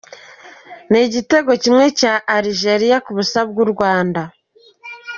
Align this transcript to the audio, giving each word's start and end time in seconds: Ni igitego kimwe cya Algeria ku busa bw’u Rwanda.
Ni 0.89 0.99
igitego 1.07 1.51
kimwe 1.63 1.85
cya 1.99 2.13
Algeria 2.35 2.97
ku 3.05 3.11
busa 3.17 3.39
bw’u 3.49 3.67
Rwanda. 3.73 4.21